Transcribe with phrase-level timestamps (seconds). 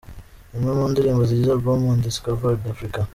[0.55, 3.01] Imwe mu ndirimbo zigize Album ‘Undiscovered Africa’.